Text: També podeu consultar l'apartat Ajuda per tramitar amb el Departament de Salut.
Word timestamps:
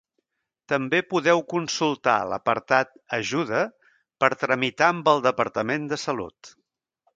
També 0.71 1.01
podeu 1.11 1.41
consultar 1.53 2.15
l'apartat 2.31 2.97
Ajuda 3.19 3.61
per 4.25 4.33
tramitar 4.45 4.91
amb 4.95 5.15
el 5.15 5.25
Departament 5.31 5.89
de 5.93 6.03
Salut. 6.09 6.55